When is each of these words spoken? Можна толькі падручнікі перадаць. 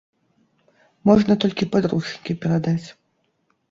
Можна 1.11 1.33
толькі 1.45 1.71
падручнікі 1.77 2.41
перадаць. 2.43 2.87